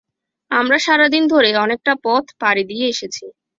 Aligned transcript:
আমরা 0.51 0.77
সারাদিন 0.79 1.23
ধরে 1.27 1.49
অনেকটা 1.57 1.93
পথ 2.03 2.25
পাড়ি 2.41 2.63
দিয়ে 2.69 2.85
এসেছি। 2.87 3.25